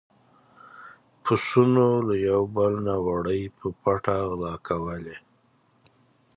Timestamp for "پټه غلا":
3.81-4.53